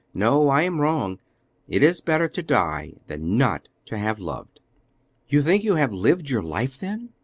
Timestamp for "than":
3.05-3.37